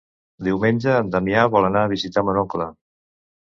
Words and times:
Diumenge 0.45 0.95
en 1.01 1.11
Damià 1.15 1.43
vol 1.57 1.67
anar 1.69 1.85
a 1.85 1.91
visitar 1.93 2.25
mon 2.31 2.41
oncle. 2.45 2.69